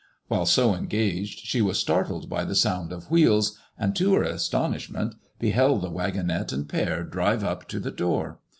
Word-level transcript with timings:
While 0.29 0.47
so 0.47 0.73
engaged, 0.73 1.45
she 1.45 1.61
was 1.61 1.77
startled 1.77 2.27
by 2.27 2.43
the 2.43 2.55
sound 2.55 2.91
of 2.91 3.11
wheels, 3.11 3.55
and, 3.77 3.95
to 3.97 4.15
her 4.15 4.23
astonishment, 4.23 5.13
beheld 5.37 5.83
the 5.83 5.91
waggonette 5.91 6.51
and 6.51 6.67
pair 6.67 7.03
drive 7.03 7.43
up 7.43 7.67
to 7.67 7.79
the 7.79 7.91
door. 7.91 8.39